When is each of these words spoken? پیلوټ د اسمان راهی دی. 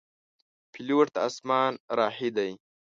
پیلوټ 0.71 1.07
د 1.13 1.17
اسمان 1.29 1.73
راهی 1.97 2.29
دی. 2.37 2.51